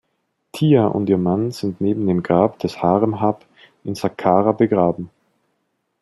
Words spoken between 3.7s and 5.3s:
in Sakkara begraben.